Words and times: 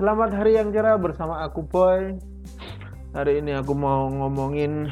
Selamat 0.00 0.32
hari 0.32 0.56
yang 0.56 0.72
cerah 0.72 0.96
bersama 0.96 1.44
aku 1.44 1.60
Boy. 1.60 2.16
Hari 3.12 3.44
ini 3.44 3.52
aku 3.52 3.76
mau 3.76 4.08
ngomongin 4.08 4.88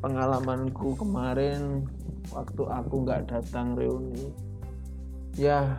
pengalamanku 0.00 0.96
kemarin 0.96 1.84
waktu 2.32 2.62
aku 2.72 3.04
nggak 3.04 3.28
datang 3.28 3.76
reuni. 3.76 4.32
Ya, 5.36 5.76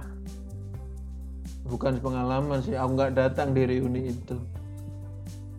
bukan 1.66 1.98
pengalaman 1.98 2.62
sih, 2.62 2.78
aku 2.78 3.02
nggak 3.02 3.18
datang 3.18 3.58
di 3.58 3.66
reuni 3.66 4.14
itu. 4.14 4.38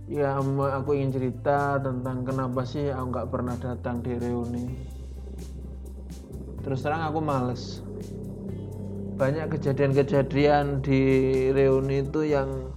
Ya, 0.06 0.38
aku 0.38 0.94
ingin 0.94 1.10
cerita 1.10 1.74
tentang 1.82 2.22
kenapa 2.22 2.62
sih 2.62 2.86
aku 2.94 3.06
nggak 3.10 3.30
pernah 3.34 3.58
datang 3.58 3.98
di 3.98 4.14
reuni. 4.14 4.78
Terus 6.62 6.86
terang 6.86 7.02
aku 7.02 7.18
males 7.18 7.82
banyak 9.20 9.52
kejadian-kejadian 9.52 10.80
di 10.80 11.00
reuni 11.52 12.00
itu 12.00 12.24
yang 12.24 12.72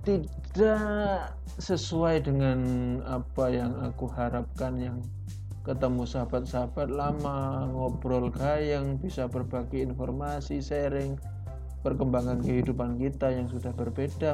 tidak 0.00 1.28
sesuai 1.60 2.24
dengan 2.24 2.58
apa 3.04 3.52
yang 3.52 3.76
aku 3.84 4.08
harapkan 4.08 4.80
yang 4.80 5.04
ketemu 5.68 6.08
sahabat-sahabat 6.08 6.88
lama 6.88 7.68
ngobrol 7.68 8.32
gayang 8.32 8.96
bisa 8.96 9.28
berbagi 9.28 9.84
informasi 9.84 10.64
sharing 10.64 11.20
perkembangan 11.84 12.40
kehidupan 12.40 12.96
kita 12.96 13.28
yang 13.28 13.44
sudah 13.52 13.76
berbeda 13.76 14.32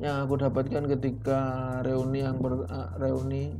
yang 0.00 0.16
aku 0.24 0.40
dapatkan 0.40 0.88
ketika 0.96 1.40
reuni 1.84 2.24
yang 2.24 2.40
ber, 2.40 2.64
uh, 2.72 2.88
reuni 2.96 3.52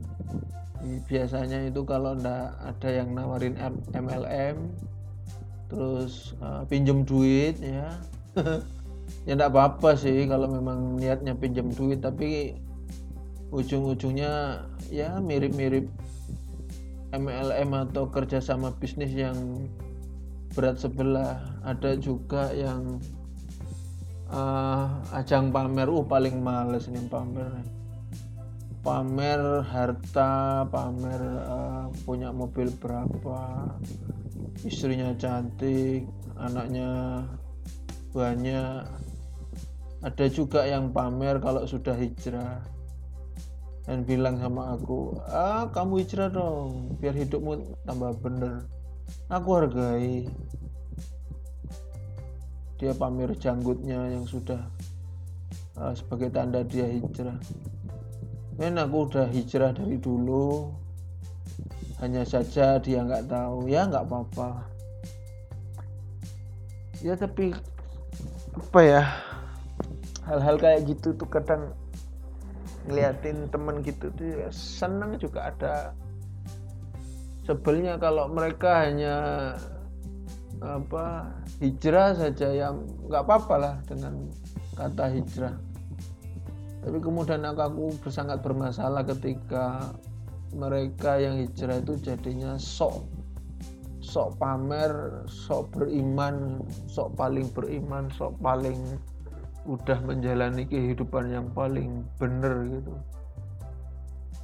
biasanya 1.08 1.68
itu 1.68 1.84
kalau 1.84 2.16
ndak 2.16 2.56
ada 2.64 2.88
yang 2.88 3.12
nawarin 3.12 3.56
MLM 3.92 4.72
terus 5.70 6.34
uh, 6.42 6.66
pinjem 6.66 7.06
duit 7.06 7.56
ya. 7.60 7.88
Ya 9.26 9.34
ndak 9.34 9.50
apa-apa 9.52 9.98
sih 9.98 10.22
kalau 10.30 10.46
memang 10.46 10.94
niatnya 10.94 11.34
pinjam 11.34 11.66
duit 11.74 11.98
tapi 11.98 12.54
ujung-ujungnya 13.50 14.64
ya 14.86 15.18
mirip-mirip 15.18 15.90
MLM 17.10 17.90
atau 17.90 18.06
kerjasama 18.06 18.70
bisnis 18.78 19.10
yang 19.10 19.66
berat 20.54 20.78
sebelah. 20.78 21.42
Ada 21.66 21.98
juga 21.98 22.54
yang 22.54 23.02
uh, 24.30 25.02
ajang 25.18 25.50
pamer 25.50 25.90
uh 25.90 26.06
paling 26.06 26.38
males 26.38 26.86
nih 26.86 27.02
pamer 27.10 27.50
pamer 28.80 29.60
harta 29.68 30.64
pamer 30.72 31.20
uh, 31.44 31.92
punya 32.08 32.32
mobil 32.32 32.72
berapa 32.80 33.76
istrinya 34.64 35.12
cantik 35.20 36.08
anaknya 36.40 37.24
banyak. 38.16 38.84
Ada 40.00 40.32
juga 40.32 40.64
yang 40.64 40.96
pamer 40.96 41.36
kalau 41.44 41.68
sudah 41.68 41.92
hijrah 41.92 42.64
dan 43.84 44.00
bilang 44.08 44.40
sama 44.40 44.76
aku 44.76 45.12
ah 45.28 45.68
kamu 45.68 46.04
hijrah 46.04 46.32
dong 46.32 46.96
biar 46.96 47.12
hidupmu 47.12 47.84
tambah 47.84 48.16
bener. 48.24 48.64
Aku 49.28 49.60
hargai. 49.60 50.24
Dia 52.80 52.96
pamer 52.96 53.36
janggutnya 53.36 54.08
yang 54.08 54.24
sudah 54.24 54.64
uh, 55.76 55.92
sebagai 55.92 56.32
tanda 56.32 56.64
dia 56.64 56.88
hijrah 56.88 57.36
men 58.60 58.76
aku 58.76 59.08
udah 59.08 59.24
hijrah 59.32 59.72
dari 59.72 59.96
dulu. 59.96 60.68
Hanya 62.04 62.28
saja 62.28 62.76
dia 62.76 63.00
nggak 63.00 63.32
tahu. 63.32 63.72
Ya 63.72 63.88
nggak 63.88 64.04
apa-apa. 64.04 64.68
Ya 67.00 67.16
tapi 67.16 67.56
apa 68.52 68.80
ya? 68.84 69.02
Hal-hal 70.28 70.60
kayak 70.60 70.84
gitu 70.92 71.16
tuh 71.16 71.24
kadang 71.24 71.72
ngeliatin 72.84 73.48
temen 73.48 73.80
gitu 73.80 74.12
tuh 74.12 74.28
ya 74.28 74.52
seneng 74.52 75.16
juga 75.16 75.48
ada. 75.48 75.96
Sebelnya 77.48 77.96
kalau 77.96 78.28
mereka 78.28 78.84
hanya 78.84 79.16
apa 80.60 81.32
hijrah 81.64 82.12
saja 82.12 82.52
yang 82.52 82.84
nggak 83.08 83.24
apa-apa 83.24 83.54
lah 83.56 83.74
dengan 83.88 84.28
kata 84.76 85.08
hijrah 85.08 85.56
tapi 86.80 86.98
kemudian 86.98 87.44
aku, 87.44 87.92
sangat 88.08 88.40
bermasalah 88.40 89.04
ketika 89.04 89.92
mereka 90.56 91.20
yang 91.20 91.38
hijrah 91.38 91.78
itu 91.78 91.94
jadinya 92.00 92.56
sok 92.56 93.04
sok 94.00 94.42
pamer, 94.42 95.22
sok 95.30 95.70
beriman, 95.70 96.64
sok 96.90 97.14
paling 97.14 97.46
beriman, 97.54 98.10
sok 98.10 98.34
paling 98.42 98.98
udah 99.68 100.02
menjalani 100.02 100.66
kehidupan 100.66 101.30
yang 101.30 101.46
paling 101.54 102.02
bener 102.18 102.80
gitu. 102.80 102.94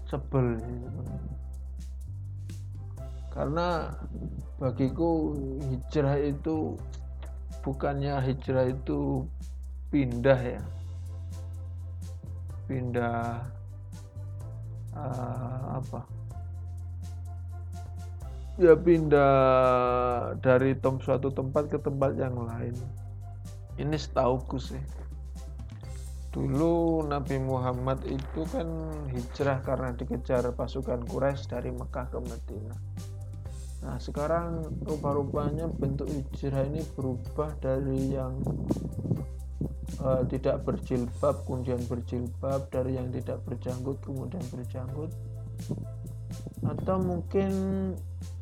Sebel 0.06 0.60
gitu. 0.60 1.02
Karena 3.34 3.90
bagiku 4.62 5.34
hijrah 5.66 6.20
itu 6.20 6.78
bukannya 7.66 8.22
hijrah 8.22 8.70
itu 8.70 9.26
pindah 9.90 10.38
ya 10.38 10.62
pindah 12.66 13.42
uh, 14.94 15.62
apa? 15.78 16.02
Ya 18.56 18.72
pindah 18.72 19.34
dari 20.40 20.78
tom 20.78 20.98
suatu 20.98 21.28
tempat 21.30 21.68
ke 21.70 21.78
tempat 21.78 22.16
yang 22.16 22.36
lain. 22.40 22.74
Ini 23.76 23.96
setauku 23.96 24.56
sih. 24.56 24.80
Dulu 26.36 27.04
Nabi 27.08 27.40
Muhammad 27.40 28.04
itu 28.04 28.44
kan 28.52 28.68
hijrah 29.08 29.64
karena 29.64 29.96
dikejar 29.96 30.44
pasukan 30.52 31.04
Quraisy 31.08 31.48
dari 31.48 31.72
Mekah 31.72 32.06
ke 32.12 32.18
Madinah. 32.20 32.80
Nah 33.84 33.96
sekarang 34.00 34.64
rupa-rupanya 34.84 35.68
bentuk 35.68 36.08
hijrah 36.08 36.64
ini 36.68 36.84
berubah 36.92 37.56
dari 37.60 38.16
yang 38.16 38.40
uh, 40.02 40.22
tidak 40.28 40.62
berjilbab 40.66 41.46
kemudian 41.46 41.80
berjilbab 41.86 42.68
dari 42.68 42.98
yang 42.98 43.08
tidak 43.14 43.38
berjanggut 43.46 43.98
kemudian 44.02 44.44
berjanggut. 44.52 45.12
Atau 46.66 46.96
mungkin 47.00 47.50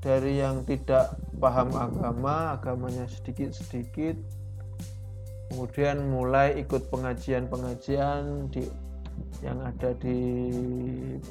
dari 0.01 0.41
yang 0.41 0.65
tidak 0.65 1.15
paham 1.39 1.71
agama 1.77 2.57
agamanya 2.57 3.05
sedikit-sedikit 3.07 4.17
kemudian 5.53 6.11
mulai 6.11 6.59
ikut 6.59 6.91
pengajian-pengajian 6.91 8.51
di 8.51 8.67
yang 9.45 9.63
ada 9.63 9.95
di 10.03 10.19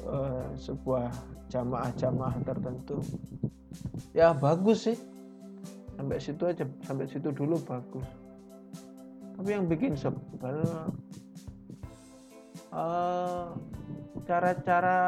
uh, 0.08 0.48
sebuah 0.56 1.12
jamaah-jamaah 1.52 2.40
tertentu. 2.46 3.04
Ya 4.16 4.32
bagus 4.32 4.88
sih. 4.88 4.98
Sampai 5.94 6.18
situ 6.18 6.42
aja 6.48 6.64
sampai 6.82 7.06
situ 7.06 7.30
dulu 7.30 7.60
bagus 7.62 8.23
tapi 9.34 9.48
yang 9.50 9.66
bikin 9.66 9.98
sebel 9.98 10.62
uh, 12.70 13.50
cara-cara 14.24 15.00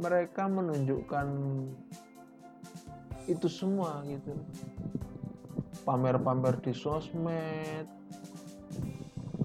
mereka 0.00 0.46
menunjukkan 0.46 1.28
itu 3.28 3.46
semua 3.46 4.02
gitu. 4.08 4.32
Pamer-pamer 5.84 6.60
di 6.60 6.72
sosmed 6.76 7.88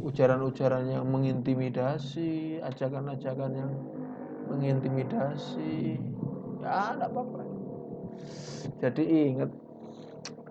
ujaran-ujaran 0.05 0.85
yang 0.85 1.05
mengintimidasi 1.09 2.61
ajakan-ajakan 2.61 3.51
yang 3.55 3.71
mengintimidasi. 4.51 5.97
Ya 6.61 6.93
tidak 6.93 7.09
apa-apa. 7.13 7.41
Jadi 8.83 9.03
ingat 9.33 9.51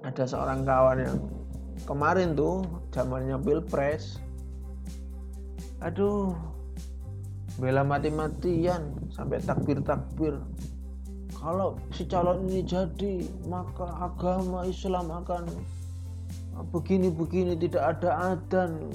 ada 0.02 0.24
seorang 0.26 0.66
kawan 0.66 0.98
yang 1.00 1.18
kemarin 1.82 2.38
tuh 2.38 2.62
zamannya 2.94 3.34
pilpres 3.42 4.22
aduh 5.82 6.32
bela 7.58 7.86
mati-matian 7.86 8.94
sampai 9.14 9.38
takbir-takbir. 9.42 10.38
Kalau 11.34 11.76
si 11.92 12.08
calon 12.08 12.48
ini 12.48 12.64
jadi 12.64 13.28
maka 13.46 13.84
agama 14.00 14.64
Islam 14.64 15.12
akan 15.12 15.44
begini-begini 16.72 17.58
tidak 17.58 17.98
ada 17.98 18.34
adan 18.34 18.88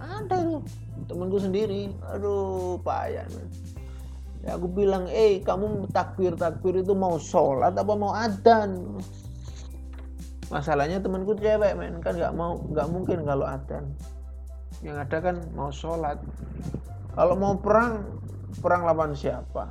ada 0.00 0.36
itu 0.42 0.56
temanku 1.06 1.38
sendiri. 1.38 1.92
Aduh 2.16 2.80
payah 2.80 3.28
ya 4.40 4.56
aku 4.56 4.66
bilang 4.72 5.04
eh 5.12 5.44
kamu 5.44 5.84
takbir 5.92 6.32
takbir 6.32 6.80
itu 6.80 6.96
mau 6.96 7.20
sholat 7.20 7.76
apa 7.76 7.92
mau 7.92 8.16
adan 8.16 8.96
masalahnya 10.50 10.98
temanku 10.98 11.38
cewek 11.38 11.72
men. 11.78 12.02
Kan 12.02 12.18
nggak 12.18 12.34
mau 12.34 12.58
nggak 12.58 12.88
mungkin 12.90 13.22
kalau 13.22 13.46
adzan. 13.46 13.94
Yang 14.82 14.96
ada 15.08 15.18
kan 15.22 15.36
mau 15.54 15.70
sholat. 15.70 16.18
Kalau 17.14 17.34
mau 17.38 17.54
perang 17.56 18.20
perang 18.58 18.84
lawan 18.84 19.14
siapa? 19.14 19.70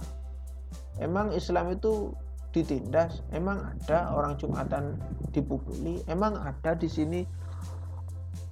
Emang 0.99 1.35
Islam 1.35 1.75
itu 1.75 2.15
ditindas? 2.55 3.23
Emang 3.35 3.61
ada 3.61 4.11
orang 4.15 4.39
Jumatan 4.39 4.99
dipukuli? 5.35 6.03
Emang 6.07 6.35
ada 6.39 6.75
di 6.75 6.87
sini 6.87 7.21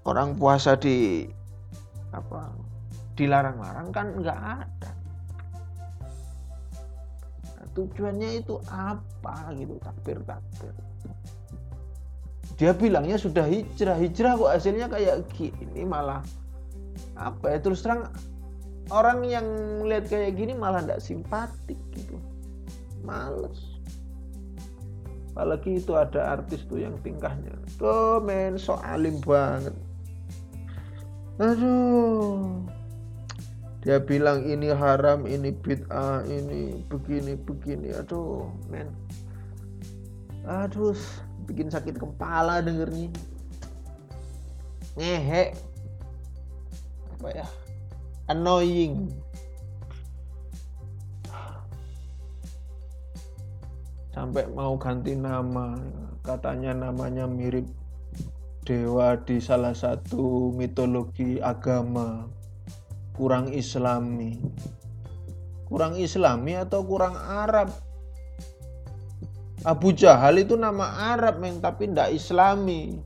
orang 0.08 0.36
puasa 0.36 0.76
di 0.76 1.28
apa 2.12 2.52
dilarang-larang? 3.20 3.92
Kan 3.92 4.08
nggak 4.24 4.40
ada. 4.40 4.92
Nah, 7.56 7.68
tujuannya 7.76 8.30
itu 8.40 8.56
apa 8.72 9.52
gitu? 9.56 9.76
Takbir 9.84 10.24
takbir 10.24 10.76
dia 12.58 12.74
bilangnya 12.74 13.22
sudah 13.22 13.46
hijrah. 13.46 14.02
Hijrah 14.02 14.34
kok 14.34 14.50
hasilnya 14.50 14.90
kayak 14.90 15.30
gini 15.38 15.86
malah. 15.86 16.26
Apa 17.14 17.54
ya 17.54 17.58
terus 17.62 17.86
terang 17.86 18.10
orang 18.90 19.22
yang 19.30 19.46
lihat 19.86 20.10
kayak 20.10 20.34
gini 20.34 20.58
malah 20.58 20.82
tidak 20.82 21.06
simpatik 21.06 21.78
gitu. 21.94 22.18
Males. 23.06 23.78
Apalagi 25.38 25.78
itu 25.78 25.94
ada 25.94 26.34
artis 26.34 26.66
tuh 26.66 26.82
yang 26.82 26.98
tingkahnya. 27.06 27.54
Tuh 27.78 28.18
men 28.26 28.58
so 28.58 28.82
alim 28.82 29.22
banget. 29.22 29.78
Aduh. 31.38 32.66
Dia 33.86 34.02
bilang 34.02 34.42
ini 34.50 34.74
haram 34.74 35.30
ini 35.30 35.54
bid'ah 35.54 36.26
ini 36.26 36.82
begini 36.90 37.38
begini. 37.38 37.94
Aduh 37.94 38.50
men. 38.74 38.90
Aduh 40.50 40.98
bikin 41.48 41.72
sakit 41.72 41.96
kepala 41.96 42.60
dengernya. 42.60 43.10
Ngehe. 45.00 45.56
Apa 47.18 47.28
ya? 47.32 47.48
Annoying. 48.28 49.08
Sampai 54.12 54.50
mau 54.52 54.76
ganti 54.76 55.14
nama 55.14 55.78
katanya 56.26 56.74
namanya 56.74 57.30
mirip 57.30 57.70
dewa 58.66 59.16
di 59.24 59.40
salah 59.40 59.72
satu 59.72 60.52
mitologi 60.52 61.40
agama 61.40 62.28
kurang 63.16 63.54
islami. 63.54 64.42
Kurang 65.70 65.96
islami 65.96 66.58
atau 66.58 66.82
kurang 66.84 67.14
Arab 67.16 67.87
Abu 69.68 69.92
Jahal 69.92 70.40
itu 70.40 70.56
nama 70.56 71.12
Arab 71.12 71.44
men 71.44 71.60
tapi 71.60 71.92
tidak 71.92 72.16
Islami. 72.16 73.04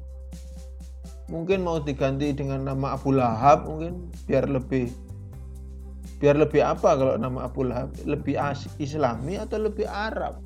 Mungkin 1.25 1.65
mau 1.65 1.81
diganti 1.81 2.29
dengan 2.37 2.69
nama 2.69 2.93
Abu 2.93 3.17
Lahab 3.17 3.65
mungkin 3.65 4.13
biar 4.29 4.45
lebih 4.45 4.93
biar 6.21 6.37
lebih 6.37 6.61
apa 6.61 6.93
kalau 6.93 7.17
nama 7.17 7.49
Abu 7.49 7.65
Lahab 7.65 7.97
lebih 8.05 8.37
Islami 8.77 9.41
atau 9.41 9.57
lebih 9.57 9.89
Arab? 9.89 10.37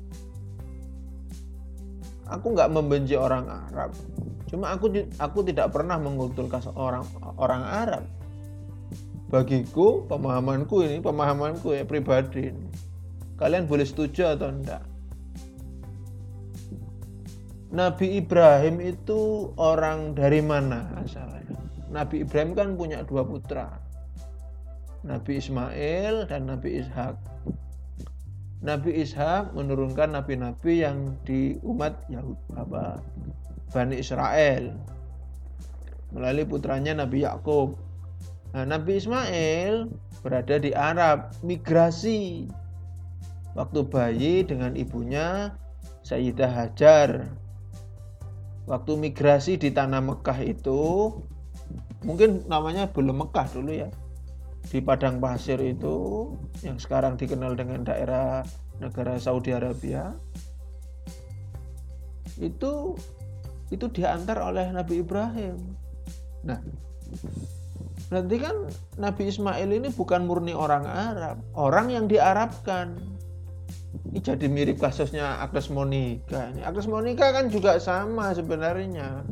Aku 2.32 2.56
nggak 2.56 2.72
membenci 2.72 3.14
orang 3.14 3.46
Arab, 3.46 3.94
cuma 4.50 4.74
aku 4.74 4.90
aku 5.20 5.46
tidak 5.46 5.70
pernah 5.70 5.94
mengutulkan 6.00 6.58
orang 6.74 7.04
orang 7.38 7.62
Arab. 7.62 8.02
Bagiku 9.30 10.08
pemahamanku 10.08 10.80
ini 10.80 10.98
pemahamanku 10.98 11.76
ya 11.76 11.84
pribadi. 11.84 12.50
Kalian 13.36 13.68
boleh 13.68 13.84
setuju 13.84 14.32
atau 14.34 14.48
enggak? 14.50 14.95
Nabi 17.76 18.24
Ibrahim 18.24 18.80
itu 18.80 19.52
orang 19.60 20.16
dari 20.16 20.40
mana 20.40 20.96
asalnya? 20.96 21.44
Nabi 21.92 22.24
Ibrahim 22.24 22.56
kan 22.56 22.72
punya 22.72 23.04
dua 23.04 23.20
putra. 23.20 23.68
Nabi 25.04 25.36
Ismail 25.36 26.24
dan 26.24 26.48
Nabi 26.48 26.80
Ishak. 26.80 27.20
Nabi 28.64 29.04
Ishak 29.04 29.52
menurunkan 29.52 30.16
nabi-nabi 30.16 30.88
yang 30.88 31.20
di 31.28 31.60
umat 31.60 32.00
Yahud 32.08 32.40
apa 32.56 33.04
Bani 33.76 34.00
Israel 34.00 34.72
melalui 36.16 36.48
putranya 36.48 36.96
Nabi 36.96 37.28
Yakub. 37.28 37.76
Nah, 38.56 38.64
Nabi 38.64 38.96
Ismail 38.96 39.92
berada 40.24 40.56
di 40.56 40.72
Arab, 40.72 41.28
migrasi. 41.44 42.48
Waktu 43.52 43.84
bayi 43.84 44.48
dengan 44.48 44.72
ibunya 44.72 45.52
Sayyidah 46.08 46.52
Hajar 46.56 47.28
waktu 48.66 48.92
migrasi 48.98 49.56
di 49.56 49.70
tanah 49.70 50.02
Mekah 50.02 50.42
itu 50.42 51.14
mungkin 52.02 52.44
namanya 52.50 52.90
belum 52.90 53.26
Mekah 53.26 53.46
dulu 53.54 53.72
ya. 53.72 53.90
Di 54.66 54.82
padang 54.82 55.22
pasir 55.22 55.62
itu 55.62 56.34
yang 56.66 56.76
sekarang 56.82 57.14
dikenal 57.14 57.54
dengan 57.54 57.86
daerah 57.86 58.42
negara 58.82 59.14
Saudi 59.16 59.54
Arabia 59.54 60.10
itu 62.36 62.98
itu 63.70 63.86
diantar 63.90 64.42
oleh 64.42 64.66
Nabi 64.74 65.00
Ibrahim. 65.00 65.56
Nah, 66.42 66.58
berarti 68.10 68.36
kan 68.38 68.56
Nabi 68.98 69.22
Ismail 69.30 69.70
ini 69.70 69.88
bukan 69.94 70.26
murni 70.26 70.54
orang 70.54 70.84
Arab, 70.86 71.36
orang 71.54 71.94
yang 71.94 72.06
diarabkan 72.06 72.98
ini 74.16 74.18
jadi 74.22 74.46
mirip 74.48 74.78
kasusnya 74.80 75.40
Agnes 75.42 75.68
Monica. 75.68 76.52
Ini 76.52 76.62
Agnes 76.64 76.88
Monica 76.88 77.32
kan 77.32 77.52
juga 77.52 77.76
sama 77.80 78.32
sebenarnya. 78.32 79.24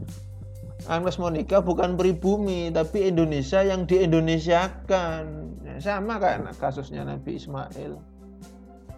Agnes 0.85 1.17
Monica 1.17 1.65
bukan 1.65 1.97
pribumi, 1.97 2.69
tapi 2.69 3.09
Indonesia 3.09 3.65
yang 3.65 3.89
di 3.89 4.05
Indonesiakan. 4.05 5.23
Ya, 5.65 5.77
sama 5.81 6.21
kan 6.21 6.45
kasusnya 6.61 7.09
Nabi 7.09 7.41
Ismail. 7.41 7.97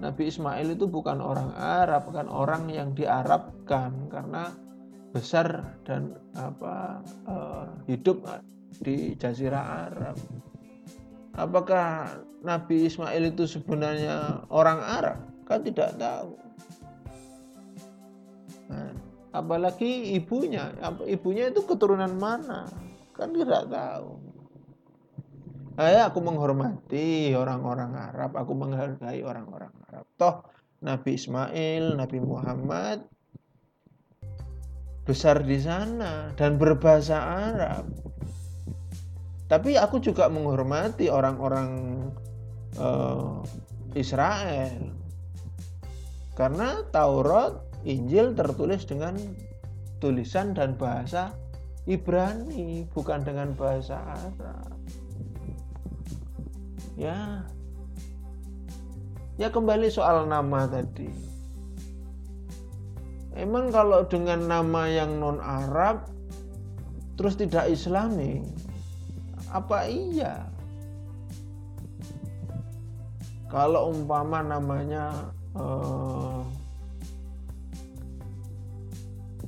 Nabi 0.02 0.22
Ismail 0.28 0.76
itu 0.76 0.90
bukan 0.90 1.22
orang 1.22 1.54
Arab, 1.54 2.10
kan 2.10 2.26
orang 2.26 2.68
yang 2.68 2.92
diarabkan 2.92 4.10
karena 4.10 4.50
besar 5.14 5.78
dan 5.86 6.12
apa 6.36 7.00
uh, 7.24 7.70
hidup 7.88 8.26
di 8.82 9.16
Jazirah 9.16 9.88
Arab. 9.88 10.18
Apakah 11.36 12.18
Nabi 12.44 12.88
Ismail 12.88 13.32
itu 13.32 13.46
sebenarnya 13.46 14.44
orang 14.50 14.80
Arab? 14.82 15.35
Kan 15.46 15.62
tidak 15.62 15.94
tahu. 15.94 16.34
Nah, 18.66 18.90
apalagi 19.30 20.18
ibunya. 20.18 20.74
Ibunya 21.06 21.54
itu 21.54 21.62
keturunan 21.62 22.10
mana? 22.18 22.66
Kan 23.14 23.30
tidak 23.32 23.70
tahu. 23.70 24.18
Saya 25.76 26.08
aku 26.08 26.24
menghormati 26.24 27.36
orang-orang 27.36 27.92
Arab 27.94 28.32
aku 28.32 28.52
menghargai 28.56 29.20
orang-orang 29.20 29.72
Arab. 29.86 30.04
Toh 30.16 30.36
Nabi 30.80 31.20
Ismail 31.20 32.00
Nabi 32.00 32.18
Muhammad 32.20 33.04
besar 35.04 35.44
di 35.44 35.60
sana 35.60 36.32
dan 36.34 36.56
berbahasa 36.56 37.20
Arab. 37.20 37.86
Tapi 39.46 39.78
aku 39.78 40.02
juga 40.02 40.26
menghormati 40.26 41.06
orang-orang 41.06 41.70
uh, 42.80 43.44
Israel 43.94 45.05
karena 46.36 46.84
Taurat, 46.92 47.64
Injil 47.88 48.36
tertulis 48.36 48.84
dengan 48.84 49.16
tulisan 50.04 50.52
dan 50.52 50.76
bahasa 50.76 51.32
Ibrani, 51.88 52.84
bukan 52.92 53.24
dengan 53.24 53.56
bahasa 53.56 53.96
Arab. 53.96 54.76
Ya. 56.98 57.46
Ya 59.40 59.48
kembali 59.48 59.88
soal 59.88 60.28
nama 60.28 60.68
tadi. 60.68 61.08
Emang 63.36 63.68
kalau 63.68 64.04
dengan 64.08 64.48
nama 64.48 64.88
yang 64.88 65.20
non 65.20 65.40
Arab 65.40 66.08
terus 67.16 67.36
tidak 67.36 67.68
Islami, 67.68 68.44
apa 69.52 69.88
iya? 69.88 70.44
Kalau 73.52 73.92
umpama 73.92 74.40
namanya 74.40 75.32
uh, 75.56 76.40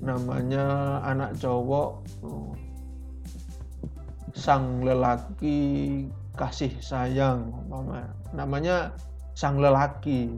namanya 0.00 0.98
anak 1.04 1.36
cowok 1.36 1.90
uh, 2.24 2.52
sang 4.32 4.80
lelaki 4.82 5.58
kasih 6.38 6.72
sayang. 6.80 7.52
Namanya 8.32 8.94
sang 9.34 9.58
lelaki 9.58 10.32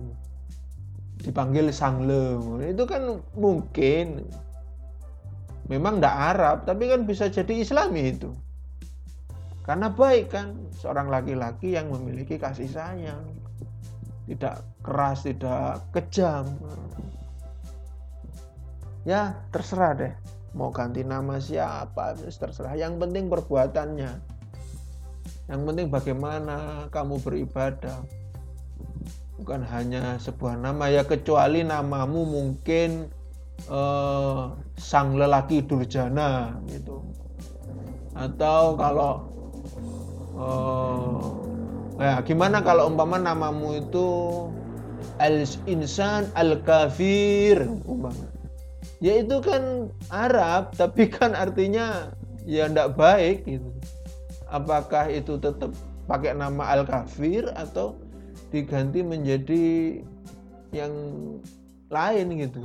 dipanggil 1.21 1.69
sang 1.69 2.09
le 2.09 2.41
itu 2.65 2.85
kan 2.89 3.21
mungkin 3.37 4.25
memang 5.69 6.00
tidak 6.00 6.17
Arab 6.33 6.57
tapi 6.65 6.89
kan 6.89 7.05
bisa 7.05 7.29
jadi 7.29 7.61
Islami 7.61 8.17
itu. 8.17 8.33
Karena 9.61 9.93
baik 9.93 10.33
kan 10.33 10.57
seorang 10.75 11.12
laki-laki 11.12 11.77
yang 11.77 11.93
memiliki 11.93 12.41
kasih 12.41 12.67
sayang 12.67 13.39
tidak 14.31 14.63
keras, 14.87 15.27
tidak 15.27 15.83
kejam. 15.91 16.47
Ya, 19.03 19.35
terserah 19.51 19.93
deh. 19.99 20.15
Mau 20.55 20.71
ganti 20.71 21.03
nama 21.03 21.43
siapa, 21.43 22.15
terserah. 22.15 22.79
Yang 22.79 23.03
penting 23.03 23.27
perbuatannya. 23.27 24.13
Yang 25.51 25.61
penting 25.67 25.87
bagaimana 25.91 26.87
kamu 26.95 27.19
beribadah. 27.19 28.07
Bukan 29.43 29.67
hanya 29.67 30.15
sebuah 30.23 30.55
nama 30.55 30.87
ya 30.87 31.03
kecuali 31.03 31.67
namamu 31.67 32.23
mungkin 32.23 33.11
eh, 33.67 34.45
sang 34.79 35.19
lelaki 35.19 35.65
durjana 35.67 36.55
gitu. 36.71 37.03
atau 38.11 38.75
kalau 38.75 39.31
uh, 40.37 41.39
ya 42.00 42.25
gimana 42.25 42.64
kalau 42.64 42.88
umpama 42.88 43.21
namamu 43.21 43.76
itu 43.76 44.09
al 45.21 45.45
insan 45.69 46.33
al 46.33 46.64
kafir? 46.64 47.69
Umpama. 47.69 48.16
Ya 49.04 49.21
itu 49.21 49.37
kan 49.45 49.92
Arab 50.09 50.73
tapi 50.76 51.12
kan 51.12 51.37
artinya 51.37 52.09
ya 52.49 52.69
ndak 52.73 52.97
baik 52.97 53.45
gitu. 53.45 53.69
Apakah 54.49 55.12
itu 55.12 55.37
tetap 55.37 55.76
pakai 56.09 56.33
nama 56.33 56.73
al 56.73 56.88
kafir 56.88 57.45
atau 57.52 58.00
diganti 58.49 59.04
menjadi 59.04 60.00
yang 60.73 60.92
lain 61.92 62.26
gitu? 62.40 62.62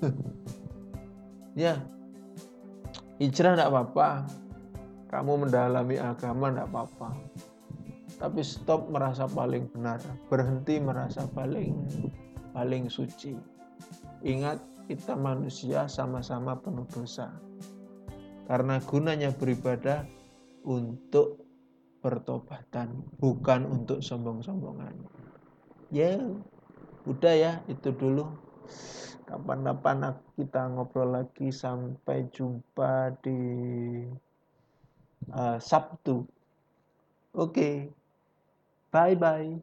Ya 1.58 1.82
hijrah 3.18 3.58
tidak 3.58 3.74
apa-apa. 3.74 4.22
Kamu 5.10 5.44
mendalami 5.44 5.98
agama 5.98 6.54
tidak 6.54 6.70
apa-apa 6.70 7.10
tapi 8.20 8.44
stop 8.44 8.92
merasa 8.92 9.24
paling 9.24 9.64
benar. 9.72 9.98
Berhenti 10.28 10.76
merasa 10.76 11.24
paling 11.32 11.72
paling 12.52 12.92
suci. 12.92 13.32
Ingat 14.20 14.60
kita 14.92 15.16
manusia 15.16 15.88
sama-sama 15.88 16.52
penuh 16.60 16.84
dosa. 16.92 17.32
Karena 18.44 18.76
gunanya 18.84 19.32
beribadah 19.32 20.04
untuk 20.68 21.40
pertobatan 22.04 23.00
bukan 23.16 23.64
untuk 23.64 24.04
sombong-sombongan. 24.04 24.92
Ya 25.88 26.20
udah 27.08 27.34
ya 27.34 27.52
itu 27.72 27.88
dulu. 27.96 28.28
Kapan-kapan 29.24 30.12
kita 30.36 30.68
ngobrol 30.76 31.16
lagi. 31.16 31.48
Sampai 31.48 32.28
jumpa 32.34 33.16
di 33.24 33.40
uh, 35.32 35.56
Sabtu. 35.56 36.26
Oke. 37.30 37.54
okay. 37.54 37.99
Bye 38.92 39.14
bye 39.14 39.60